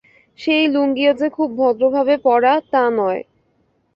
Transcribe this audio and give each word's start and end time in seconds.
সেই 0.39 0.63
লুঙ্গিও 0.67 1.11
যে 1.13 1.27
খুব 1.29 1.49
ভদ্রভাবে 1.57 2.15
পরা, 2.25 2.53
তা 2.71 2.83
নয়। 2.97 3.21